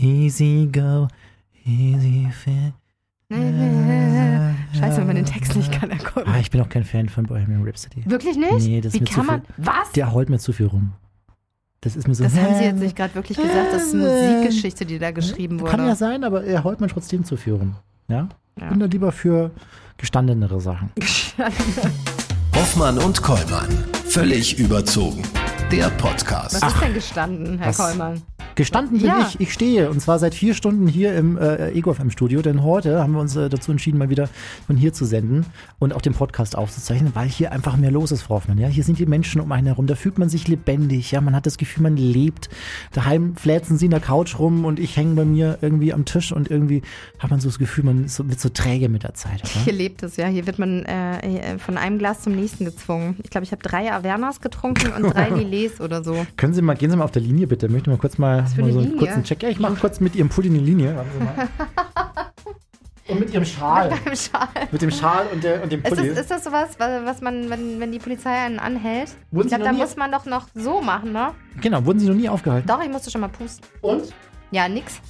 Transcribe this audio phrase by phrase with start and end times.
[0.00, 1.08] Easy go,
[1.66, 2.72] easy fit.
[4.78, 6.26] Scheiße, wenn man den Text nicht kann, er kommt.
[6.26, 8.02] Ah, ich bin auch kein Fan von Bohemian Rhapsody.
[8.06, 8.66] Wirklich nicht?
[8.66, 9.42] Nee, das ist Wie mir zu kann man.
[9.42, 9.54] viel.
[9.58, 9.92] Was?
[9.92, 10.92] Der heult mir zu viel rum.
[11.82, 12.24] Das ist mir so.
[12.24, 13.72] Das haben Sie jetzt nicht gerade wirklich gesagt.
[13.72, 15.70] Das ist eine Musikgeschichte, die da geschrieben wurde.
[15.70, 17.76] Kann ja sein, aber er heult mir trotzdem zu viel rum.
[18.08, 18.28] Ja?
[18.58, 18.68] Ja.
[18.70, 19.50] Bin da lieber für
[19.98, 20.90] gestandenere Sachen.
[22.54, 23.68] Hoffmann und Kollmann.
[24.08, 25.22] Völlig überzogen.
[25.70, 26.60] Der Podcast.
[26.60, 27.78] Was ist denn gestanden, Herr was?
[27.78, 28.22] Kollmann?
[28.56, 29.26] Gestanden bin Ja.
[29.28, 32.62] ich, ich stehe und zwar seit vier Stunden hier im äh, Ego FM Studio, denn
[32.64, 34.28] heute haben wir uns äh, dazu entschieden, mal wieder
[34.66, 35.46] von hier zu senden
[35.78, 38.58] und auch den Podcast aufzuzeichnen, weil hier einfach mehr los ist, Frau Hoffmann.
[38.58, 38.66] Ja?
[38.66, 41.46] Hier sind die Menschen um einen herum, da fühlt man sich lebendig, ja, man hat
[41.46, 42.50] das Gefühl, man lebt.
[42.92, 46.32] Daheim fläzen sie in der Couch rum und ich hänge bei mir irgendwie am Tisch
[46.32, 46.82] und irgendwie
[47.20, 49.42] hat man so das Gefühl, man ist so, wird so träge mit der Zeit.
[49.42, 49.64] Oder?
[49.64, 50.26] Hier lebt es, ja.
[50.26, 53.16] Hier wird man äh, von einem Glas zum nächsten gezwungen.
[53.22, 56.26] Ich glaube, ich habe drei Avernas getrunken und drei Lillet oder so.
[56.36, 58.46] Können Sie mal, gehen Sie mal auf der Linie bitte, ich möchte mal kurz mal,
[58.46, 59.06] für mal so einen Linie?
[59.06, 59.42] kurzen Check.
[59.42, 60.96] Ja, ich mache kurz mit Ihrem Pulli eine Linie.
[60.96, 61.48] Warten Sie mal.
[63.08, 63.88] Und mit Ihrem Schal.
[64.04, 64.48] Beim Schal.
[64.70, 66.08] Mit dem Schal und, der, und dem Ist Pulli.
[66.10, 69.10] das, ist das sowas, wa- was man, wenn, wenn die Polizei einen anhält?
[69.32, 71.32] Wurden ich glaube, da muss man doch noch so machen, ne?
[71.60, 72.68] genau, wurden Sie noch nie aufgehalten?
[72.68, 73.66] Doch, ich musste schon mal pusten.
[73.80, 74.14] Und?
[74.52, 75.00] Ja, nix.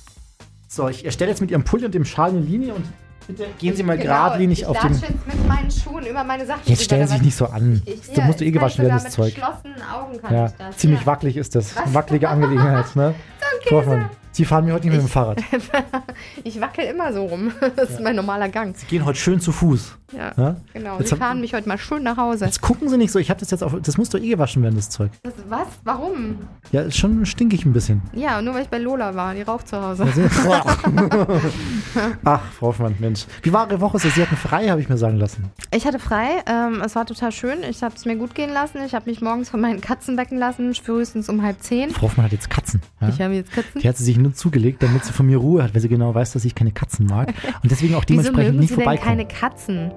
[0.67, 2.87] So, ich erstelle jetzt mit Ihrem Pulli und dem Schal eine Linie und
[3.37, 4.93] bitte gehen Sie mal Genau, geradlinig ich auf den.
[4.93, 6.61] latsche jetzt mit meinen Schuhen über meine Sachen.
[6.65, 7.83] Jetzt stellen Sie sich nicht so an.
[7.85, 9.27] Ich, Du musst du eh gewaschen werden, das Zeug.
[9.27, 10.77] Mit geschlossenen Augen kann Ja, ich das.
[10.77, 11.07] ziemlich ja.
[11.07, 11.77] wackelig ist das.
[11.77, 11.95] Was?
[11.95, 13.15] Wackelige Angelegenheit, ne?
[13.69, 15.43] Frau Hoffmann, Sie fahren mir heute nicht mit dem Fahrrad.
[16.45, 17.51] Ich wackel immer so rum.
[17.77, 18.77] Das ist mein normaler Gang.
[18.77, 19.97] Sie gehen heute schön zu Fuß.
[20.13, 20.57] Ja, Ja?
[20.73, 20.99] genau.
[20.99, 22.45] Jetzt Sie hab- fahren mich heute mal schön nach Hause.
[22.45, 23.75] Jetzt gucken Sie nicht so, ich habe das jetzt auf.
[23.83, 25.11] Das muss doch eh gewaschen werden, das Zeug.
[25.23, 25.67] Das, was?
[25.85, 26.37] Warum?
[26.73, 28.03] Ja, ist schon stinkig ein bisschen.
[28.15, 29.35] Ja, nur weil ich bei Lola war.
[29.35, 30.07] Die raucht zu Hause.
[32.25, 33.27] Ach, Frau Hoffmann, Mensch.
[33.43, 33.99] Wie war Ihre Woche?
[33.99, 35.51] Sie hatten frei, habe ich mir sagen lassen.
[35.73, 36.43] Ich hatte frei.
[36.47, 37.63] Ähm, es war total schön.
[37.69, 38.79] Ich habe es mir gut gehen lassen.
[38.85, 40.75] Ich habe mich morgens von meinen Katzen wecken lassen.
[40.75, 41.91] Frühestens um halb zehn.
[41.91, 42.81] Frau Hoffmann hat jetzt Katzen.
[43.01, 43.09] Ja?
[43.09, 43.81] Ich habe jetzt Katzen.
[43.81, 46.15] Die hat sie sich nur zugelegt, damit sie von mir Ruhe hat, weil sie genau
[46.15, 47.33] weiß, dass ich keine Katzen mag.
[47.63, 49.09] Und deswegen auch Wieso dementsprechend denn vorbeikommen.
[49.09, 49.93] keine Katzen?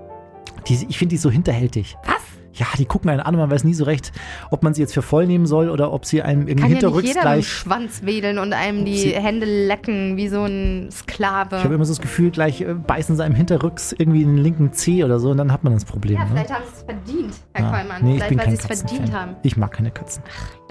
[0.67, 1.95] Die, ich finde die so hinterhältig.
[2.05, 2.15] Was?
[2.55, 4.11] Ja, die gucken einen an und man weiß nie so recht,
[4.51, 7.11] ob man sie jetzt für voll nehmen soll oder ob sie einem ja nicht hinterrücks
[7.11, 7.47] dem gleich.
[7.47, 11.57] Schwanz wedeln und einem die Sie- Hände lecken wie so ein Sklave.
[11.57, 14.43] Ich habe immer so das Gefühl, gleich äh, beißen sie einem hinterrücks irgendwie in den
[14.43, 16.13] linken Zeh oder so und dann hat man das Problem.
[16.17, 16.29] ja, ne?
[16.31, 17.71] vielleicht haben sie es verdient, Herr Ja.
[17.71, 18.03] Kollmann.
[18.03, 19.35] Nee, ich vielleicht, bin weil sie es verdient haben.
[19.41, 20.21] Ich mag keine Katzen.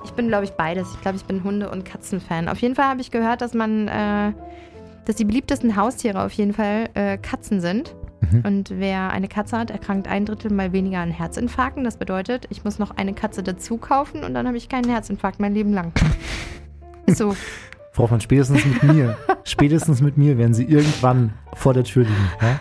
[0.04, 0.88] Ich bin, glaube ich, beides.
[0.94, 2.48] Ich glaube, ich bin Hunde- und Katzenfan.
[2.48, 4.32] Auf jeden Fall habe ich gehört, dass man, äh,
[5.04, 7.94] dass die beliebtesten Haustiere auf jeden Fall äh, Katzen sind.
[8.30, 8.44] Mhm.
[8.44, 11.84] Und wer eine Katze hat, erkrankt ein Drittel mal weniger an Herzinfarkten.
[11.84, 15.40] Das bedeutet, ich muss noch eine Katze dazu kaufen und dann habe ich keinen Herzinfarkt
[15.40, 15.92] mein Leben lang.
[17.06, 17.34] Ist so.
[17.92, 22.30] Frau Hoffmann, spätestens mit mir, spätestens mit mir werden sie irgendwann vor der Tür liegen.
[22.40, 22.60] Ja?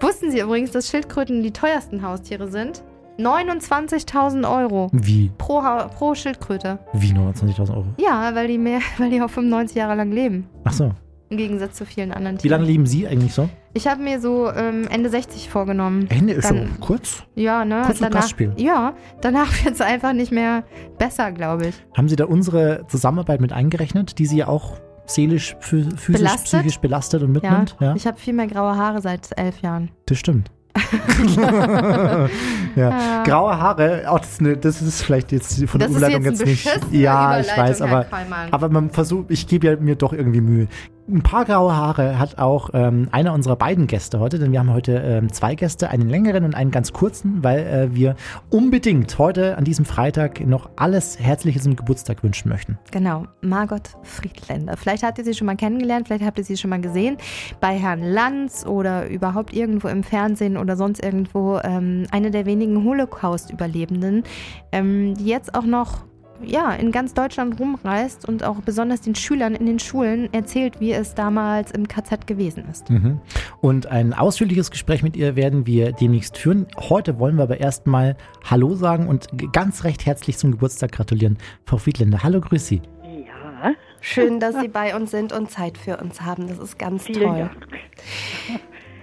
[0.00, 2.82] Wussten Sie übrigens, dass Schildkröten die teuersten Haustiere sind?
[3.20, 5.30] 29.000 Euro Wie?
[5.38, 6.78] pro, Ha- pro Schildkröte.
[6.92, 7.86] Wie 29.000 Euro?
[7.98, 10.48] Ja, weil die mehr, weil die auch 95 Jahre lang leben.
[10.64, 10.92] Ach so.
[11.28, 12.60] Im Gegensatz zu vielen anderen Wie Tieren.
[12.60, 13.48] lange leben Sie eigentlich so?
[13.72, 16.06] Ich habe mir so ähm, Ende 60 vorgenommen.
[16.10, 17.22] Ende ist Dann- schon kurz.
[17.36, 17.82] Ja, ne?
[17.86, 18.52] Kurz und danach, Gastspiel.
[18.56, 20.64] Ja, danach wird es einfach nicht mehr
[20.98, 21.74] besser, glaube ich.
[21.96, 26.44] Haben Sie da unsere Zusammenarbeit mit eingerechnet, die Sie ja auch seelisch, phys- physisch, Belastet?
[26.62, 27.76] psychisch belastet und Ja, mitnimmt?
[27.80, 29.90] Ja, ich habe viel mehr graue Haare seit elf Jahren.
[30.06, 30.50] das stimmt.
[31.36, 32.28] ja.
[32.76, 33.22] Ja.
[33.24, 36.24] Graue Haare, auch das, ist eine, das ist vielleicht jetzt von der Das ist Umleitung
[36.24, 36.92] jetzt jetzt, nicht.
[36.92, 38.06] Ja, ich weiß, aber,
[38.50, 40.68] aber man versucht, ich gebe ja mir doch irgendwie Mühe.
[41.12, 44.72] Ein paar graue Haare hat auch ähm, einer unserer beiden Gäste heute, denn wir haben
[44.72, 48.14] heute ähm, zwei Gäste, einen längeren und einen ganz kurzen, weil äh, wir
[48.48, 52.78] unbedingt heute an diesem Freitag noch alles Herzliches zum Geburtstag wünschen möchten.
[52.92, 54.76] Genau, Margot Friedländer.
[54.76, 57.16] Vielleicht habt ihr sie schon mal kennengelernt, vielleicht habt ihr sie schon mal gesehen
[57.60, 61.58] bei Herrn Lanz oder überhaupt irgendwo im Fernsehen oder sonst irgendwo.
[61.64, 64.22] Ähm, eine der wenigen Holocaust-Überlebenden,
[64.70, 66.04] ähm, die jetzt auch noch
[66.44, 70.92] ja, in ganz Deutschland rumreist und auch besonders den Schülern in den Schulen erzählt, wie
[70.92, 72.90] es damals im KZ gewesen ist.
[72.90, 73.20] Mhm.
[73.60, 76.66] Und ein ausführliches Gespräch mit ihr werden wir demnächst führen.
[76.76, 81.38] Heute wollen wir aber erstmal Hallo sagen und ganz recht herzlich zum Geburtstag gratulieren.
[81.64, 82.82] Frau Friedländer, hallo, grüß Sie.
[83.04, 86.48] Ja, Schön, dass Sie bei uns sind und Zeit für uns haben.
[86.48, 87.38] Das ist ganz vielen toll.
[87.38, 88.62] Dank.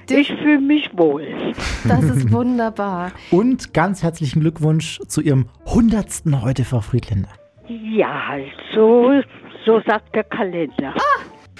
[0.09, 1.53] Ich fühle mich wohl.
[1.87, 3.11] Das ist wunderbar.
[3.31, 6.23] Und ganz herzlichen Glückwunsch zu Ihrem 100.
[6.41, 7.29] heute, Frau Friedländer.
[7.67, 9.21] Ja, halt so,
[9.65, 10.93] so sagt der Kalender.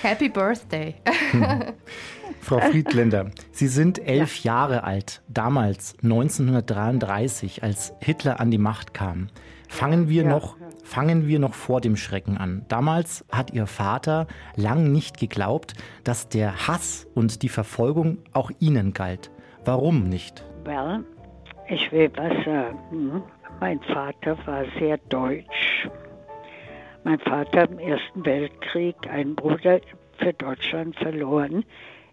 [0.02, 0.96] Happy Birthday.
[2.42, 9.28] Frau Friedländer, Sie sind elf Jahre alt, damals 1933, als Hitler an die Macht kam.
[9.68, 10.30] Fangen wir Ja.
[10.30, 10.56] noch,
[10.88, 12.66] fangen wir noch vor dem Schrecken an.
[12.69, 14.25] Damals hat Ihr Vater
[14.56, 15.74] lang nicht geglaubt,
[16.04, 19.30] dass der Hass und die Verfolgung auch Ihnen galt.
[19.66, 20.45] Warum nicht?
[20.63, 21.04] Well,
[21.68, 23.22] ich will was sagen.
[23.60, 25.89] Mein Vater war sehr deutsch.
[27.04, 29.81] Mein Vater im Ersten Weltkrieg, ein Bruder
[30.19, 31.66] für Deutschland verloren.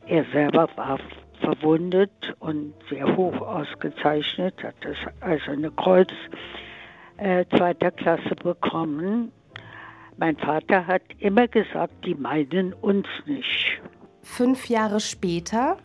[0.06, 0.99] Er selber war
[1.41, 6.11] verwundet und sehr hoch ausgezeichnet, hat das also eine Kreuz
[7.17, 9.33] äh, zweiter Klasse bekommen.
[10.17, 13.81] Mein Vater hat immer gesagt, die meinen uns nicht.
[14.23, 15.79] Fünf Jahre später,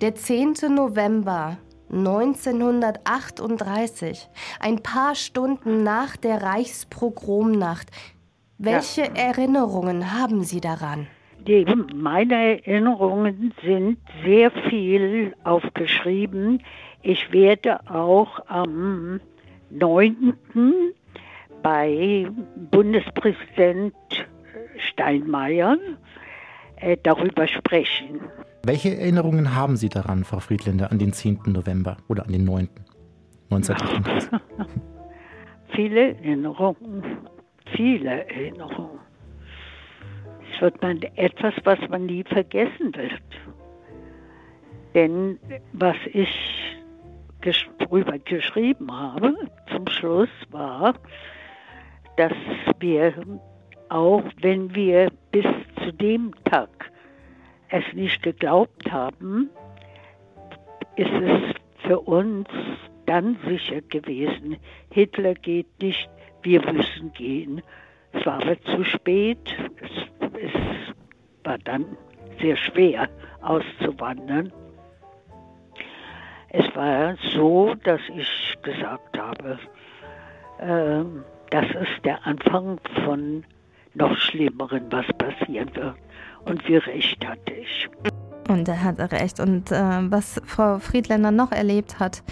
[0.00, 0.54] der 10.
[0.74, 1.58] November
[1.90, 4.28] 1938,
[4.60, 7.90] ein paar Stunden nach der Reichspogromnacht.
[8.58, 9.12] Welche ja.
[9.14, 11.06] Erinnerungen haben Sie daran?
[11.46, 11.64] Die,
[11.94, 16.60] meine Erinnerungen sind sehr viel aufgeschrieben.
[17.02, 19.20] Ich werde auch am
[19.70, 20.34] 9.
[21.62, 22.26] bei
[22.70, 23.94] Bundespräsident
[24.78, 25.76] Steinmeier
[26.76, 28.20] äh, darüber sprechen.
[28.64, 31.40] Welche Erinnerungen haben Sie daran, Frau Friedländer, an den 10.
[31.46, 32.68] November oder an den 9.
[33.50, 34.40] 1938?
[35.74, 37.02] viele Erinnerungen,
[37.76, 38.98] viele Erinnerungen.
[40.52, 43.22] Es wird man etwas, was man nie vergessen wird.
[44.94, 45.38] Denn
[45.72, 46.28] was ich
[47.78, 49.34] darüber geschrieben habe,
[49.70, 50.94] zum Schluss war,
[52.16, 52.32] dass
[52.80, 53.14] wir
[53.88, 55.46] auch wenn wir bis
[55.82, 56.90] zu dem Tag
[57.70, 59.50] es nicht geglaubt haben,
[60.96, 61.54] ist es
[61.86, 62.48] für uns
[63.06, 64.56] dann sicher gewesen,
[64.92, 66.08] Hitler geht nicht,
[66.42, 67.62] wir müssen gehen.
[68.12, 69.90] Es war aber zu spät, es,
[70.40, 70.52] es
[71.44, 71.96] war dann
[72.40, 73.08] sehr schwer
[73.40, 74.52] auszuwandern.
[76.50, 79.58] Es war so, dass ich gesagt habe,
[80.58, 81.04] äh,
[81.50, 83.44] das ist der Anfang von
[83.94, 85.94] noch Schlimmeren, was passieren wird.
[86.44, 87.88] Und wie recht hatte ich.
[88.48, 89.40] Und er hatte recht.
[89.40, 92.22] Und äh, was Frau Friedländer noch erlebt hat,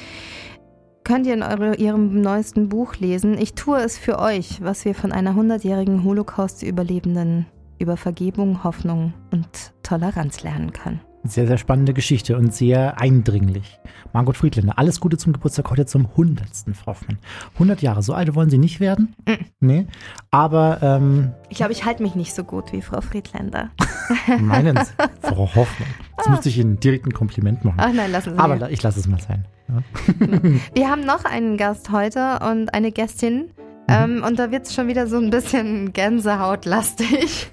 [1.05, 3.39] könnt ihr in eure, ihrem neuesten Buch lesen.
[3.39, 7.47] Ich tue es für euch, was wir von einer hundertjährigen Holocaust-Überlebenden
[7.79, 11.01] über Vergebung, Hoffnung und Toleranz lernen können.
[11.29, 13.79] Sehr, sehr spannende Geschichte und sehr eindringlich.
[14.13, 16.47] Margot Friedländer, alles Gute zum Geburtstag heute zum 100.
[16.75, 17.19] Frau Hoffmann.
[17.55, 19.15] 100 Jahre, so alt wollen Sie nicht werden?
[19.27, 19.33] Mm.
[19.61, 19.87] Nee,
[20.31, 20.79] aber...
[20.83, 23.71] Ähm, ich glaube, ich halte mich nicht so gut wie Frau Friedländer.
[24.41, 24.93] Meinen Sie?
[25.23, 25.89] Frau Hoffmann.
[26.17, 27.77] Jetzt müsste ich Ihnen direkt ein Kompliment machen.
[27.79, 28.71] Ach nein, lassen Sie Aber mir.
[28.71, 29.47] ich lasse es mal sein.
[29.69, 29.83] Ja.
[30.75, 33.51] Wir haben noch einen Gast heute und eine Gästin.
[33.89, 33.95] Mhm.
[33.95, 37.53] Ähm, und da wird es schon wieder so ein bisschen Gänsehautlastig.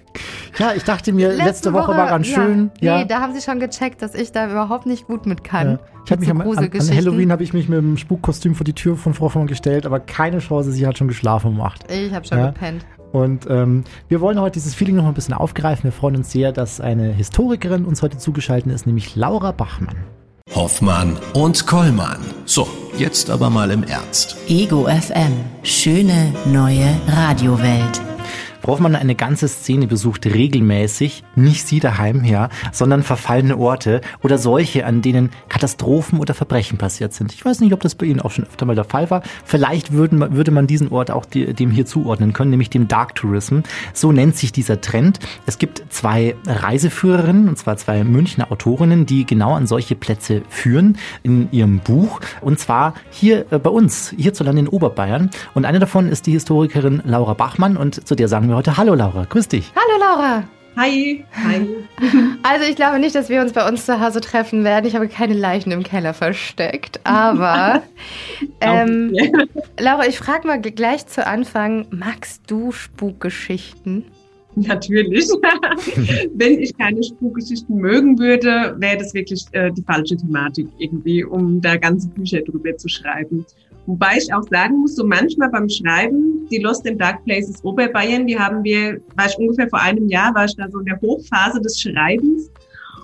[0.58, 2.72] Ja, ich dachte mir, letzte, letzte Woche, Woche, war ganz schön.
[2.80, 2.98] Ja.
[2.98, 5.72] Nee, da haben sie schon gecheckt, dass ich da überhaupt nicht gut mit kann.
[5.72, 5.80] Ja.
[6.06, 8.74] Ich habe mich am, an, an Halloween habe ich mich mit dem Spukkostüm vor die
[8.74, 11.92] Tür von Frau von gestellt, aber keine Chance, sie hat schon geschlafen um 8.
[11.92, 12.48] Ich habe schon ja.
[12.48, 12.86] gepennt.
[13.14, 15.84] Und ähm, wir wollen heute dieses Feeling noch ein bisschen aufgreifen.
[15.84, 19.98] Wir freuen uns sehr, dass eine Historikerin uns heute zugeschaltet ist, nämlich Laura Bachmann.
[20.54, 22.20] Hoffmann und Kollmann.
[22.46, 22.68] So,
[22.98, 24.36] jetzt aber mal im Ernst.
[24.48, 25.34] Ego FM.
[25.64, 28.12] Schöne neue Radiowelt.
[28.63, 34.38] Worauf man eine ganze Szene besucht regelmäßig, nicht sie daheim, ja, sondern verfallene Orte oder
[34.38, 37.33] solche, an denen Katastrophen oder Verbrechen passiert sind.
[37.33, 39.21] Ich weiß nicht, ob das bei Ihnen auch schon öfter mal der Fall war.
[39.44, 43.60] Vielleicht würden, würde man diesen Ort auch dem hier zuordnen können, nämlich dem Dark Tourism.
[43.94, 45.19] So nennt sich dieser Trend.
[45.45, 50.98] Es gibt zwei Reiseführerinnen, und zwar zwei Münchner Autorinnen, die genau an solche Plätze führen
[51.21, 52.21] in ihrem Buch.
[52.39, 55.31] Und zwar hier äh, bei uns, hierzulande in Oberbayern.
[55.54, 58.78] Und eine davon ist die Historikerin Laura Bachmann und zu der sagen wir wir heute
[58.78, 59.72] Hallo Laura, grüß dich.
[59.76, 60.44] Hallo Laura.
[60.78, 61.26] Hi.
[61.44, 61.68] Hi.
[62.44, 64.86] Also ich glaube nicht, dass wir uns bei uns zu Hause treffen werden.
[64.86, 67.00] Ich habe keine Leichen im Keller versteckt.
[67.04, 67.81] Aber
[68.62, 69.16] ähm,
[69.80, 74.06] Laura, ich frage mal gleich zu Anfang, magst du Spukgeschichten?
[74.56, 75.28] Natürlich.
[76.36, 81.62] Wenn ich keine Spukgeschichten mögen würde, wäre das wirklich äh, die falsche Thematik irgendwie, um
[81.62, 83.45] da ganze Bücher drüber zu schreiben.
[83.85, 88.25] Wobei ich auch sagen muss, so manchmal beim Schreiben, die Lost in Dark Places Oberbayern,
[88.28, 90.99] die haben wir, war ich ungefähr vor einem Jahr, war ich da so in der
[91.02, 92.49] Hochphase des Schreibens.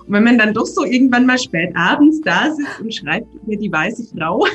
[0.06, 3.56] Und wenn man dann doch so irgendwann mal spät abends da sitzt und schreibt über
[3.56, 4.46] die weiße Frau,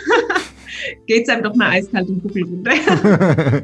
[1.07, 2.71] geht's einem doch mal eiskalt den Buckel runter.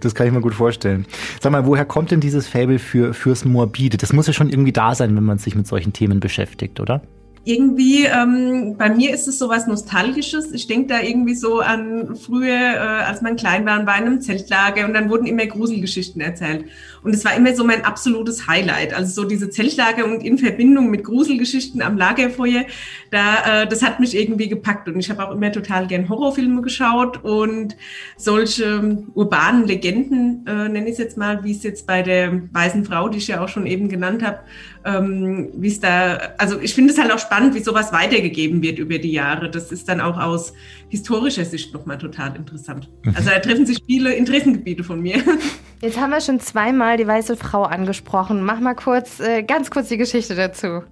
[0.00, 1.06] das kann ich mir gut vorstellen.
[1.40, 3.96] Sag mal, woher kommt denn dieses Fable für, fürs Morbide?
[3.96, 7.02] Das muss ja schon irgendwie da sein, wenn man sich mit solchen Themen beschäftigt, oder?
[7.44, 10.52] Irgendwie, ähm, bei mir ist es so was Nostalgisches.
[10.52, 14.04] Ich denke da irgendwie so an früher, äh, als man klein war und war in
[14.04, 16.66] einem Zeltlager und dann wurden immer Gruselgeschichten erzählt.
[17.02, 18.94] Und es war immer so mein absolutes Highlight.
[18.94, 22.64] Also so diese Zeltlager und in Verbindung mit Gruselgeschichten am Lagerfeuer,
[23.10, 24.88] da, äh, das hat mich irgendwie gepackt.
[24.88, 27.76] Und ich habe auch immer total gern Horrorfilme geschaut und
[28.16, 32.84] solche urbanen Legenden, äh, nenne ich es jetzt mal, wie es jetzt bei der weißen
[32.84, 34.40] Frau, die ich ja auch schon eben genannt habe,
[34.84, 38.78] ähm, wie es da, also ich finde es halt auch spannend, wie sowas weitergegeben wird
[38.78, 39.50] über die Jahre.
[39.50, 40.54] Das ist dann auch aus
[40.90, 42.90] historischer Sicht nochmal total interessant.
[43.04, 43.14] Mhm.
[43.16, 45.22] Also da treffen sich viele Interessengebiete von mir.
[45.80, 48.42] Jetzt haben wir schon zweimal die weiße Frau angesprochen.
[48.42, 50.82] Mach mal kurz, äh, ganz kurz die Geschichte dazu.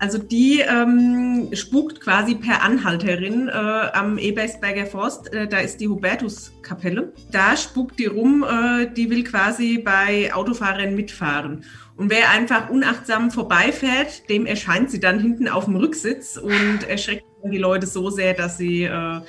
[0.00, 5.30] Also die ähm, spukt quasi per Anhalterin äh, am Ebersberger Forst.
[5.34, 7.12] Äh, da ist die Hubertuskapelle.
[7.30, 11.64] Da spukt die rum, äh, die will quasi bei Autofahrern mitfahren.
[11.96, 17.26] Und wer einfach unachtsam vorbeifährt, dem erscheint sie dann hinten auf dem Rücksitz und erschreckt
[17.44, 19.20] die Leute so sehr, dass sie äh,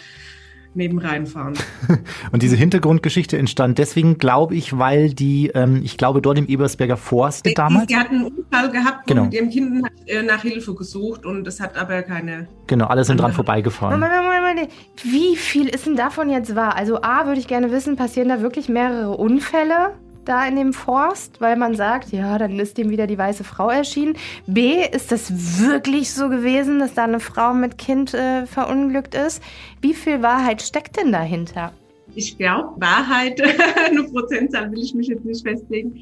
[0.74, 1.54] neben reinfahren.
[2.32, 6.98] und diese Hintergrundgeschichte entstand deswegen, glaube ich, weil die, ähm, ich glaube, dort im Ebersberger
[6.98, 7.88] Forst die, damals.
[7.88, 9.24] Die hatten einen Unfall gehabt Genau.
[9.24, 12.48] und mit ihrem Kind hat, äh, nach Hilfe gesucht und es hat aber keine.
[12.68, 14.00] Genau, alle sind dran vorbeigefahren.
[14.00, 14.72] Moment, Moment, Moment.
[15.04, 16.76] Wie viel ist denn davon jetzt wahr?
[16.76, 19.92] Also A, würde ich gerne wissen, passieren da wirklich mehrere Unfälle
[20.26, 23.70] da in dem Forst, weil man sagt, ja, dann ist dem wieder die weiße Frau
[23.70, 24.16] erschienen.
[24.48, 29.42] B, ist das wirklich so gewesen, dass da eine Frau mit Kind äh, verunglückt ist?
[29.82, 31.74] Wie viel Wahrheit steckt denn dahinter?
[32.16, 33.42] Ich glaube, Wahrheit,
[33.90, 36.00] eine Prozentzahl will ich mich jetzt nicht festlegen.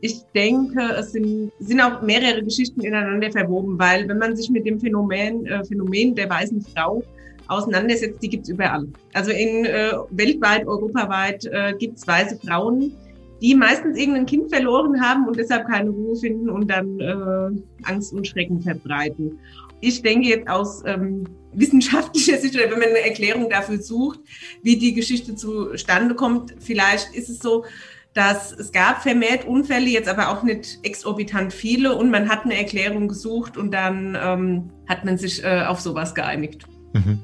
[0.00, 4.66] Ich denke, es sind, sind auch mehrere Geschichten ineinander verwoben, weil wenn man sich mit
[4.66, 7.02] dem Phänomen, äh, Phänomen der weißen Frau
[7.48, 8.86] auseinandersetzt, die gibt's überall.
[9.12, 12.92] Also in äh, weltweit, europaweit äh, gibt's weiße Frauen,
[13.40, 18.12] die meistens irgendein Kind verloren haben und deshalb keine Ruhe finden und dann äh, Angst
[18.12, 19.38] und Schrecken verbreiten.
[19.80, 24.20] Ich denke jetzt aus ähm, wissenschaftlicher Sicht, oder wenn man eine Erklärung dafür sucht,
[24.62, 27.64] wie die Geschichte zustande kommt, vielleicht ist es so,
[28.12, 32.58] dass es gab vermehrt Unfälle, jetzt aber auch nicht exorbitant viele und man hat eine
[32.58, 36.66] Erklärung gesucht und dann ähm, hat man sich äh, auf sowas geeinigt.
[36.92, 37.20] Mhm.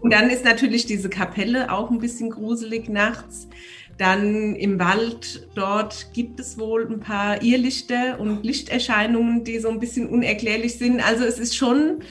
[0.00, 3.48] Und dann ist natürlich diese Kapelle auch ein bisschen gruselig nachts.
[3.98, 9.80] Dann im Wald, dort gibt es wohl ein paar Irrlichter und Lichterscheinungen, die so ein
[9.80, 11.00] bisschen unerklärlich sind.
[11.04, 12.02] Also es ist schon,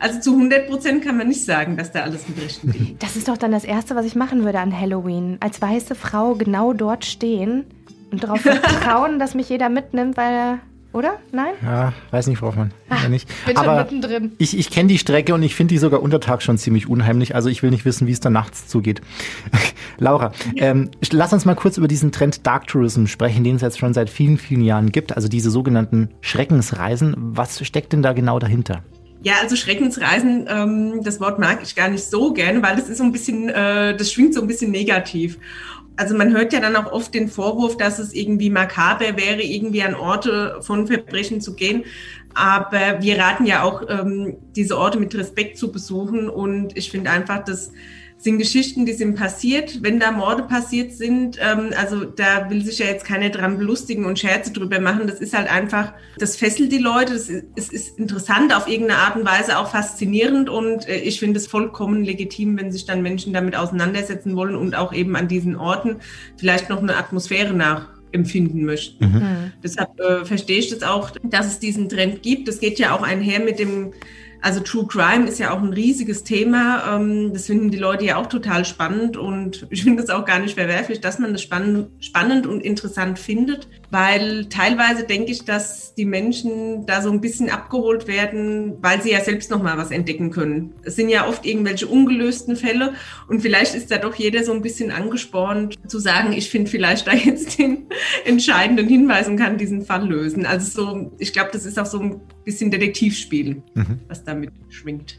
[0.00, 3.02] also zu 100 Prozent kann man nicht sagen, dass da alles mit Rechten liegt.
[3.02, 5.38] Das ist doch dann das Erste, was ich machen würde an Halloween.
[5.38, 7.66] Als weiße Frau genau dort stehen
[8.10, 10.58] und darauf vertrauen, dass mich jeder mitnimmt, weil.
[10.92, 11.18] Oder?
[11.32, 11.52] Nein?
[11.62, 12.72] Ja, weiß nicht, Frau Hoffmann.
[12.90, 13.28] Ja, nicht.
[13.44, 14.32] Bin schon Aber mittendrin.
[14.38, 17.34] ich, ich kenne die Strecke und ich finde die sogar untertags schon ziemlich unheimlich.
[17.34, 19.02] Also ich will nicht wissen, wie es da nachts zugeht.
[19.98, 23.78] Laura, ähm, lass uns mal kurz über diesen Trend Dark Tourism sprechen, den es jetzt
[23.78, 25.14] schon seit vielen, vielen Jahren gibt.
[25.14, 27.14] Also diese sogenannten Schreckensreisen.
[27.18, 28.82] Was steckt denn da genau dahinter?
[29.22, 32.98] Ja, also Schreckensreisen, ähm, das Wort mag ich gar nicht so gerne, weil das ist
[32.98, 35.38] so ein bisschen, äh, das schwingt so ein bisschen negativ.
[35.98, 39.82] Also man hört ja dann auch oft den Vorwurf, dass es irgendwie makaber wäre, irgendwie
[39.82, 41.84] an Orte von Verbrechen zu gehen.
[42.34, 46.30] Aber wir raten ja auch, ähm, diese Orte mit Respekt zu besuchen.
[46.30, 47.72] Und ich finde einfach, dass
[48.20, 51.38] sind Geschichten, die sind passiert, wenn da Morde passiert sind.
[51.40, 55.06] Ähm, also da will sich ja jetzt keiner dran belustigen und Scherze drüber machen.
[55.06, 57.12] Das ist halt einfach, das fesselt die Leute.
[57.12, 60.50] Das ist, es ist interessant, auf irgendeine Art und Weise auch faszinierend.
[60.50, 64.74] Und äh, ich finde es vollkommen legitim, wenn sich dann Menschen damit auseinandersetzen wollen und
[64.74, 65.98] auch eben an diesen Orten
[66.36, 69.12] vielleicht noch eine Atmosphäre nachempfinden möchten.
[69.12, 69.20] Mhm.
[69.20, 69.52] Hm.
[69.62, 72.48] Deshalb äh, verstehe ich das auch, dass es diesen Trend gibt.
[72.48, 73.92] Das geht ja auch einher mit dem,
[74.40, 76.96] also True Crime ist ja auch ein riesiges Thema.
[76.96, 80.38] Ähm, das finden die Leute ja auch total spannend und ich finde es auch gar
[80.38, 85.94] nicht verwerflich, dass man das spannend, spannend und interessant findet, weil teilweise denke ich, dass
[85.94, 89.90] die Menschen da so ein bisschen abgeholt werden, weil sie ja selbst noch mal was
[89.90, 90.74] entdecken können.
[90.82, 92.94] Es sind ja oft irgendwelche ungelösten Fälle
[93.28, 97.06] und vielleicht ist da doch jeder so ein bisschen angespornt zu sagen, ich finde vielleicht
[97.06, 97.86] da jetzt den
[98.24, 100.44] entscheidenden Hinweis und kann diesen Fall lösen.
[100.46, 104.00] Also so, ich glaube, das ist auch so ein bisschen Detektivspiel, Mhm.
[104.08, 105.18] was damit schwingt.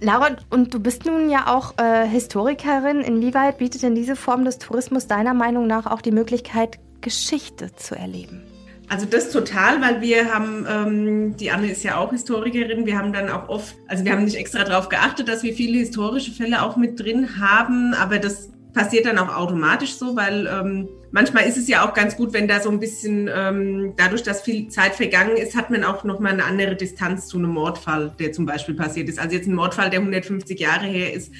[0.00, 3.00] Laura, und du bist nun ja auch äh, Historikerin.
[3.00, 7.94] Inwieweit bietet denn diese Form des Tourismus deiner Meinung nach auch die Möglichkeit, Geschichte zu
[7.94, 8.42] erleben?
[8.88, 13.12] Also das total, weil wir haben, ähm, die Anne ist ja auch Historikerin, wir haben
[13.12, 16.62] dann auch oft, also wir haben nicht extra darauf geachtet, dass wir viele historische Fälle
[16.62, 21.56] auch mit drin haben, aber das passiert dann auch automatisch so, weil ähm, manchmal ist
[21.56, 24.94] es ja auch ganz gut, wenn da so ein bisschen, ähm, dadurch, dass viel Zeit
[24.94, 28.74] vergangen ist, hat man auch nochmal eine andere Distanz zu einem Mordfall, der zum Beispiel
[28.74, 29.18] passiert ist.
[29.18, 31.32] Also jetzt ein Mordfall, der 150 Jahre her ist,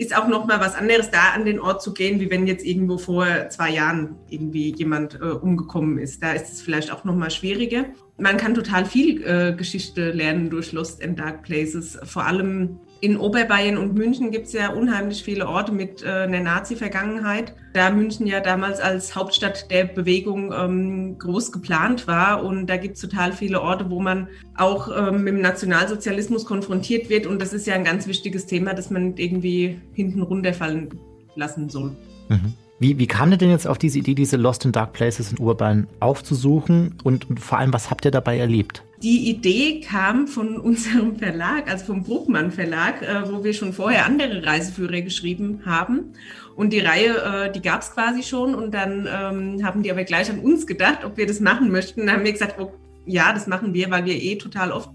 [0.00, 2.96] ist auch nochmal was anderes, da an den Ort zu gehen, wie wenn jetzt irgendwo
[2.96, 6.22] vor zwei Jahren irgendwie jemand äh, umgekommen ist.
[6.22, 7.84] Da ist es vielleicht auch nochmal schwieriger.
[8.16, 13.16] Man kann total viel äh, Geschichte lernen durch Lost and Dark Places, vor allem in
[13.16, 17.54] Oberbayern und München gibt es ja unheimlich viele Orte mit äh, einer Nazi-Vergangenheit.
[17.72, 22.96] Da München ja damals als Hauptstadt der Bewegung ähm, groß geplant war und da gibt
[22.96, 27.52] es total viele Orte, wo man auch ähm, mit dem Nationalsozialismus konfrontiert wird und das
[27.52, 30.90] ist ja ein ganz wichtiges Thema, das man irgendwie hinten runterfallen
[31.36, 31.96] lassen soll.
[32.28, 32.54] Mhm.
[32.80, 35.38] Wie, wie kam ihr denn jetzt auf diese Idee, diese Lost in Dark Places in
[35.38, 38.82] Oberbayern aufzusuchen und, und vor allem, was habt ihr dabei erlebt?
[39.02, 44.04] Die Idee kam von unserem Verlag, also vom Bruckmann Verlag, äh, wo wir schon vorher
[44.04, 46.12] andere Reiseführer geschrieben haben.
[46.54, 48.54] Und die Reihe, äh, die gab es quasi schon.
[48.54, 52.06] Und dann ähm, haben die aber gleich an uns gedacht, ob wir das machen möchten.
[52.06, 52.72] Dann haben wir gesagt, oh,
[53.06, 54.90] ja, das machen wir, weil wir eh total oft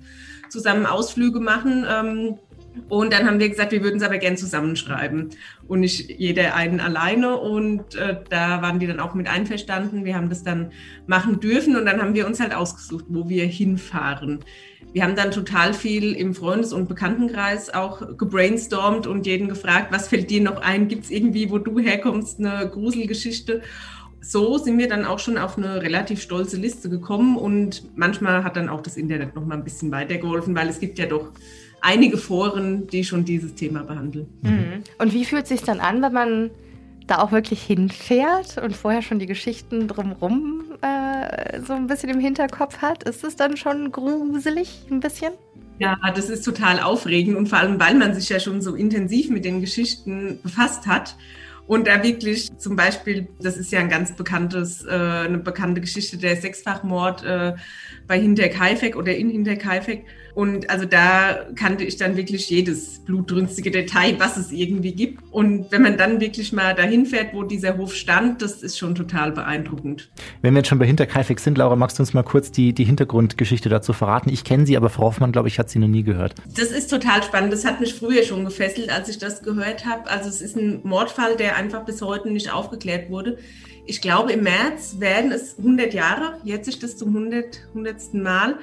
[0.50, 1.84] zusammen Ausflüge machen.
[1.90, 2.38] Ähm,
[2.90, 5.30] und dann haben wir gesagt, wir würden es aber gern zusammenschreiben
[5.68, 7.38] und nicht jeder einen alleine.
[7.38, 10.06] Und äh, da waren die dann auch mit einverstanden.
[10.06, 10.72] Wir haben das dann
[11.08, 14.40] machen dürfen und dann haben wir uns halt ausgesucht, wo wir hinfahren.
[14.94, 20.08] Wir haben dann total viel im Freundes- und Bekanntenkreis auch gebrainstormt und jeden gefragt, was
[20.08, 20.88] fällt dir noch ein?
[20.88, 23.62] Gibt es irgendwie, wo du herkommst, eine Gruselgeschichte?
[24.28, 28.56] so sind wir dann auch schon auf eine relativ stolze Liste gekommen und manchmal hat
[28.56, 31.32] dann auch das Internet noch mal ein bisschen weitergeholfen, weil es gibt ja doch
[31.86, 34.28] einige Foren, die schon dieses Thema behandeln.
[34.42, 34.84] Mhm.
[34.98, 36.52] Und wie fühlt es sich dann an, wenn man
[37.08, 42.20] da auch wirklich hinfährt und vorher schon die Geschichten drumherum äh, so ein bisschen im
[42.20, 43.04] Hinterkopf hat?
[43.04, 45.34] Ist es dann schon gruselig ein bisschen?
[45.78, 49.30] Ja, das ist total aufregend und vor allem, weil man sich ja schon so intensiv
[49.30, 51.16] mit den Geschichten befasst hat
[51.68, 56.18] und da wirklich zum Beispiel, das ist ja ein ganz bekanntes, äh, eine bekannte Geschichte,
[56.18, 57.56] der Sechsfachmord äh,
[58.08, 60.06] bei Hinterkaifeck oder in Hinterkaifeck.
[60.36, 65.24] Und also da kannte ich dann wirklich jedes blutrünstige Detail, was es irgendwie gibt.
[65.32, 68.96] Und wenn man dann wirklich mal dahin fährt, wo dieser Hof stand, das ist schon
[68.96, 70.10] total beeindruckend.
[70.42, 72.84] Wenn wir jetzt schon bei Hinterkaifeck sind, Laura, magst du uns mal kurz die, die
[72.84, 74.30] Hintergrundgeschichte dazu verraten?
[74.30, 76.36] Ich kenne sie, aber Frau Hoffmann, glaube ich, hat sie noch nie gehört.
[76.58, 77.54] Das ist total spannend.
[77.54, 80.10] Das hat mich früher schon gefesselt, als ich das gehört habe.
[80.10, 83.38] Also es ist ein Mordfall, der einfach bis heute nicht aufgeklärt wurde.
[83.88, 86.40] Ich glaube, im März werden es 100 Jahre.
[86.44, 87.62] Jetzt ist das zum 100.
[87.70, 88.14] 100.
[88.14, 88.58] Mal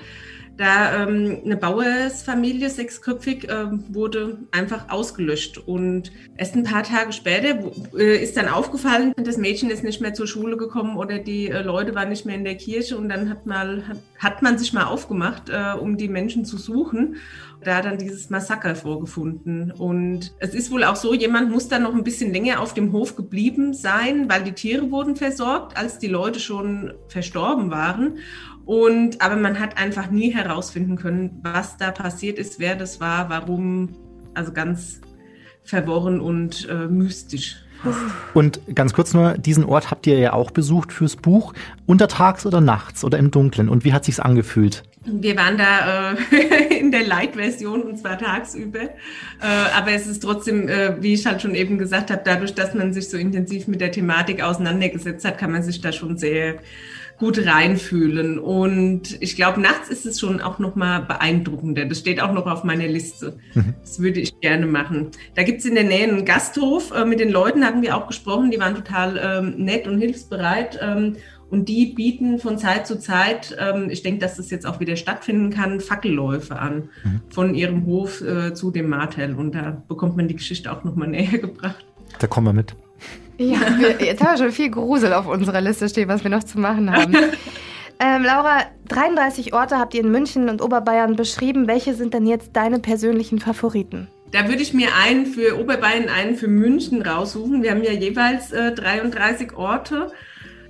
[0.56, 5.58] da ähm, eine Bauersfamilie, sechsköpfig, äh, wurde einfach ausgelöscht.
[5.58, 7.58] Und erst ein paar Tage später
[7.96, 11.62] äh, ist dann aufgefallen, das Mädchen ist nicht mehr zur Schule gekommen oder die äh,
[11.62, 12.96] Leute waren nicht mehr in der Kirche.
[12.98, 13.82] Und dann hat, mal,
[14.18, 17.16] hat, man sich mal aufgemacht, äh, um die Menschen zu suchen.
[17.64, 19.70] Da dann dieses Massaker vorgefunden.
[19.70, 22.90] Und es ist wohl auch so, jemand muss dann noch ein bisschen länger auf dem
[22.90, 28.18] Hof geblieben sein, weil die Tiere wurden versorgt, als die Leute schon verstorben waren.
[28.64, 33.28] Und, aber man hat einfach nie herausfinden können, was da passiert ist, wer das war,
[33.28, 33.90] warum.
[34.34, 35.00] Also ganz
[35.62, 37.56] verworren und äh, mystisch.
[38.34, 41.52] Und ganz kurz nur, diesen Ort habt ihr ja auch besucht fürs Buch.
[41.86, 43.68] Untertags oder nachts oder im Dunkeln?
[43.68, 44.84] Und wie hat sich's angefühlt?
[45.04, 48.82] Wir waren da äh, in der Light-Version und zwar tagsüber.
[48.82, 48.90] Äh,
[49.76, 52.92] aber es ist trotzdem, äh, wie ich halt schon eben gesagt habe, dadurch, dass man
[52.92, 56.58] sich so intensiv mit der Thematik auseinandergesetzt hat, kann man sich da schon sehr
[57.18, 58.38] gut reinfühlen.
[58.38, 61.84] Und ich glaube, nachts ist es schon auch noch mal beeindruckender.
[61.84, 63.38] Das steht auch noch auf meiner Liste.
[63.54, 63.74] Mhm.
[63.80, 65.10] Das würde ich gerne machen.
[65.34, 66.90] Da gibt es in der Nähe einen Gasthof.
[66.92, 68.50] Äh, mit den Leuten hatten wir auch gesprochen.
[68.50, 70.78] Die waren total ähm, nett und hilfsbereit.
[70.82, 71.16] Ähm,
[71.52, 74.96] und die bieten von Zeit zu Zeit, ähm, ich denke, dass das jetzt auch wieder
[74.96, 77.20] stattfinden kann, Fackelläufe an mhm.
[77.28, 79.34] von ihrem Hof äh, zu dem Martel.
[79.34, 81.84] Und da bekommt man die Geschichte auch noch mal näher gebracht.
[82.18, 82.74] Da kommen wir mit.
[83.36, 86.42] Ja, wir, jetzt haben wir schon viel Grusel auf unserer Liste stehen, was wir noch
[86.42, 87.14] zu machen haben.
[88.04, 91.68] Ähm, Laura, 33 Orte habt ihr in München und Oberbayern beschrieben.
[91.68, 94.08] Welche sind denn jetzt deine persönlichen Favoriten?
[94.32, 97.62] Da würde ich mir einen für Oberbayern, einen für München raussuchen.
[97.62, 100.10] Wir haben ja jeweils äh, 33 Orte.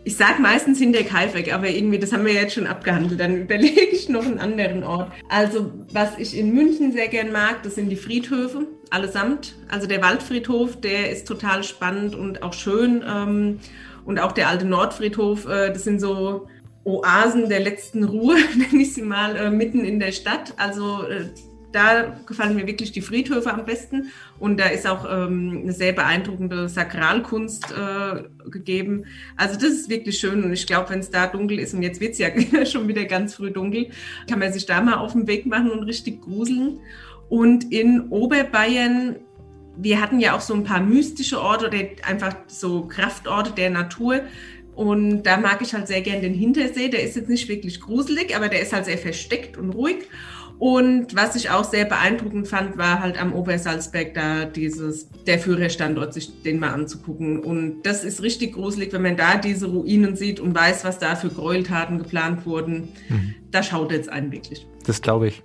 [0.04, 3.20] Ich sage meistens Hinterkaifeck, aber irgendwie, das haben wir jetzt schon abgehandelt.
[3.20, 5.12] Dann überlege ich noch einen anderen Ort.
[5.28, 9.54] Also, was ich in München sehr gern mag, das sind die Friedhöfe, allesamt.
[9.68, 13.04] Also der Waldfriedhof, der ist total spannend und auch schön.
[13.08, 13.60] Ähm,
[14.04, 16.48] und auch der alte Nordfriedhof, äh, das sind so
[16.84, 20.54] Oasen der letzten Ruhe, nenne ich sie mal, äh, mitten in der Stadt.
[20.56, 21.26] Also äh,
[21.72, 24.10] da gefallen mir wirklich die Friedhöfe am besten.
[24.38, 29.04] Und da ist auch ähm, eine sehr beeindruckende Sakralkunst äh, gegeben.
[29.36, 30.44] Also das ist wirklich schön.
[30.44, 32.30] Und ich glaube, wenn es da dunkel ist, und jetzt wird es ja
[32.66, 33.88] schon wieder ganz früh dunkel,
[34.28, 36.80] kann man sich da mal auf den Weg machen und richtig gruseln.
[37.28, 39.16] Und in Oberbayern,
[39.76, 44.20] wir hatten ja auch so ein paar mystische Orte oder einfach so Kraftorte der Natur.
[44.74, 46.88] Und da mag ich halt sehr gern den Hintersee.
[46.88, 50.08] Der ist jetzt nicht wirklich gruselig, aber der ist halt sehr versteckt und ruhig.
[50.62, 56.14] Und was ich auch sehr beeindruckend fand, war halt am Obersalzberg da dieses, der Führerstandort,
[56.14, 57.40] sich den mal anzugucken.
[57.40, 61.16] Und das ist richtig gruselig, wenn man da diese Ruinen sieht und weiß, was da
[61.16, 62.90] für Gräueltaten geplant wurden.
[63.08, 63.34] Mhm.
[63.50, 64.64] Da schaut jetzt einen wirklich.
[64.86, 65.42] Das glaube ich.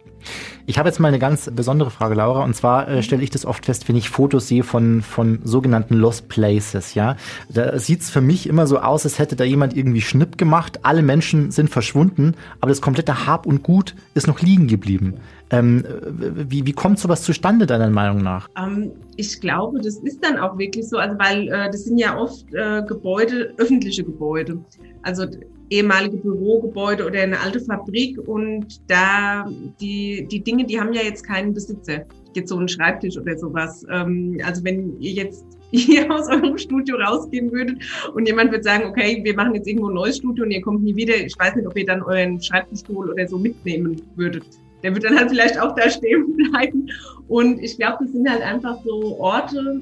[0.66, 2.44] Ich habe jetzt mal eine ganz besondere Frage, Laura.
[2.44, 5.94] Und zwar äh, stelle ich das oft fest, wenn ich Fotos sehe von, von sogenannten
[5.94, 6.94] Lost Places.
[6.94, 7.16] Ja,
[7.50, 10.80] da sieht es für mich immer so aus, als hätte da jemand irgendwie Schnipp gemacht.
[10.84, 15.16] Alle Menschen sind verschwunden, aber das komplette Hab und Gut ist noch liegen geblieben.
[15.50, 18.50] Ähm, wie, wie kommt sowas zustande, deiner Meinung nach?
[18.58, 22.18] Ähm, ich glaube, das ist dann auch wirklich so, also weil äh, das sind ja
[22.18, 24.58] oft äh, Gebäude, öffentliche Gebäude.
[25.04, 25.26] Also
[25.70, 29.50] ehemalige Bürogebäude oder eine alte Fabrik und da
[29.82, 32.06] die, die Dinge, die haben ja jetzt keinen Besitzer.
[32.34, 33.86] Jetzt so ein Schreibtisch oder sowas.
[33.92, 38.86] Ähm, also wenn ihr jetzt hier aus eurem Studio rausgehen würdet und jemand würde sagen,
[38.86, 41.56] okay, wir machen jetzt irgendwo ein neues Studio und ihr kommt nie wieder, ich weiß
[41.56, 44.46] nicht, ob ihr dann euren Schreibtischstuhl oder so mitnehmen würdet.
[44.84, 46.90] Der wird dann halt vielleicht auch da stehen bleiben.
[47.28, 49.82] Und ich glaube, das sind halt einfach so Orte,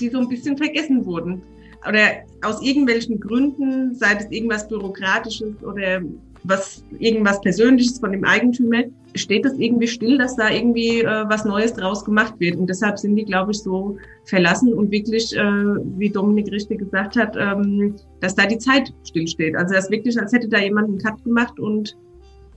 [0.00, 1.42] die so ein bisschen vergessen wurden
[1.88, 2.00] oder
[2.42, 6.02] aus irgendwelchen Gründen, sei es irgendwas Bürokratisches oder
[6.44, 11.44] was irgendwas Persönliches von dem Eigentümer, steht das irgendwie still, dass da irgendwie äh, was
[11.44, 12.56] Neues draus gemacht wird.
[12.56, 15.42] Und deshalb sind die, glaube ich, so verlassen und wirklich, äh,
[15.98, 19.56] wie Dominik richtig gesagt hat, ähm, dass da die Zeit stillsteht.
[19.56, 21.96] Also das ist wirklich, als hätte da jemand einen Cut gemacht und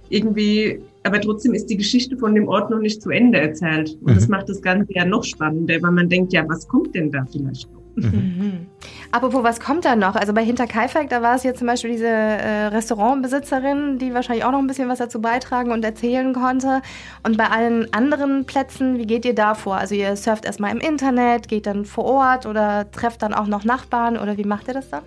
[0.09, 3.97] irgendwie, aber trotzdem ist die Geschichte von dem Ort noch nicht zu Ende erzählt.
[4.01, 4.15] Und mhm.
[4.15, 7.25] das macht das Ganze ja noch spannender, weil man denkt, ja, was kommt denn da
[7.31, 7.82] vielleicht noch?
[7.95, 8.03] Mhm.
[8.03, 8.67] Mhm.
[9.11, 10.15] Apropos, was kommt da noch?
[10.15, 14.51] Also bei Hinterkaifeck, da war es jetzt zum Beispiel diese äh, Restaurantbesitzerin, die wahrscheinlich auch
[14.51, 16.81] noch ein bisschen was dazu beitragen und erzählen konnte.
[17.21, 19.75] Und bei allen anderen Plätzen, wie geht ihr da vor?
[19.75, 23.63] Also ihr surft erstmal im Internet, geht dann vor Ort oder trefft dann auch noch
[23.63, 25.03] Nachbarn oder wie macht ihr das dann?